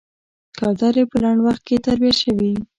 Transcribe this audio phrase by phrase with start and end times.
[0.57, 2.53] کوترې په لنډ وخت کې تربيه شوې.